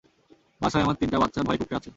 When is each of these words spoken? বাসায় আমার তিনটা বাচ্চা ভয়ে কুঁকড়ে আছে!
বাসায় 0.61 0.83
আমার 0.85 0.97
তিনটা 1.01 1.17
বাচ্চা 1.21 1.39
ভয়ে 1.47 1.59
কুঁকড়ে 1.59 1.77
আছে! 1.79 1.89